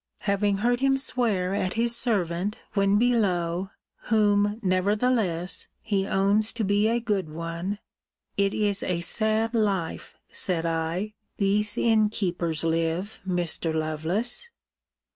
[0.21, 3.69] Having heard him swear at his servant, when below,
[4.05, 7.77] whom, nevertheless, he owns to be a good one;
[8.35, 13.75] it is a sad life, said I, these innkeepers live, Mr.
[13.75, 14.49] Lovelace.